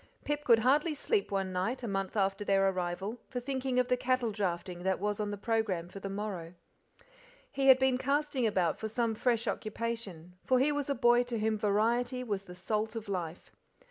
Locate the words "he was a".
10.57-10.95